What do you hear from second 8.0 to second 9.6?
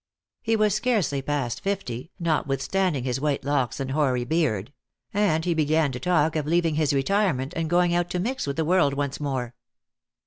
to mix with the world once more.